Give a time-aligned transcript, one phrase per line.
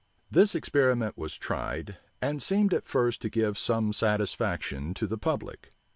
[0.31, 5.69] This experiment was tried, and seemed at first to give some satisfaction to the public.